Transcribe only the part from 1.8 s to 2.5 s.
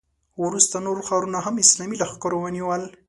لښکرو